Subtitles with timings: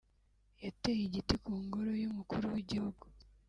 [0.63, 3.03] yateye igiti ku ngoro y’Umukuru w’Igihugu